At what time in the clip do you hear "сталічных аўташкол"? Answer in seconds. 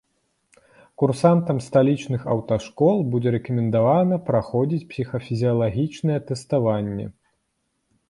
1.65-3.05